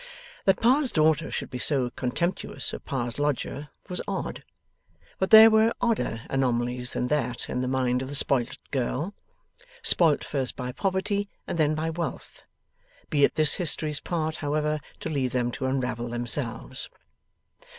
That 0.45 0.57
Pa's 0.59 0.91
daughter 0.91 1.29
should 1.29 1.51
be 1.51 1.59
so 1.59 1.91
contemptuous 1.91 2.73
of 2.73 2.83
Pa's 2.83 3.19
lodger 3.19 3.69
was 3.87 4.01
odd; 4.07 4.43
but 5.19 5.29
there 5.29 5.51
were 5.51 5.75
odder 5.79 6.23
anomalies 6.27 6.93
than 6.93 7.05
that 7.09 7.47
in 7.47 7.61
the 7.61 7.67
mind 7.67 8.01
of 8.01 8.09
the 8.09 8.15
spoilt 8.15 8.57
girl: 8.71 9.13
spoilt 9.83 10.23
first 10.23 10.55
by 10.55 10.71
poverty, 10.71 11.29
and 11.45 11.59
then 11.59 11.75
by 11.75 11.91
wealth. 11.91 12.41
Be 13.11 13.23
it 13.23 13.35
this 13.35 13.53
history's 13.61 13.99
part, 13.99 14.37
however, 14.37 14.79
to 15.01 15.09
leave 15.09 15.33
them 15.33 15.51
to 15.51 15.67
unravel 15.67 16.09
themselves. 16.09 16.89